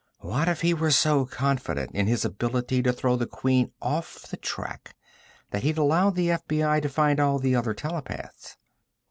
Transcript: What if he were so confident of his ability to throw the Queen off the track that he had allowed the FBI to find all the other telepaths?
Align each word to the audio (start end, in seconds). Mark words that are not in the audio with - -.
What 0.21 0.47
if 0.47 0.61
he 0.61 0.73
were 0.73 0.89
so 0.89 1.25
confident 1.27 1.93
of 1.95 2.07
his 2.07 2.25
ability 2.25 2.81
to 2.81 2.91
throw 2.91 3.15
the 3.15 3.27
Queen 3.27 3.71
off 3.79 4.23
the 4.23 4.35
track 4.37 4.95
that 5.51 5.61
he 5.61 5.67
had 5.67 5.77
allowed 5.77 6.15
the 6.15 6.29
FBI 6.29 6.81
to 6.81 6.89
find 6.89 7.19
all 7.19 7.37
the 7.37 7.55
other 7.55 7.75
telepaths? 7.75 8.57